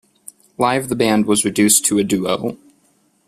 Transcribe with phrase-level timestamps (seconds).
[0.57, 2.57] Live the band was reduced to a duo.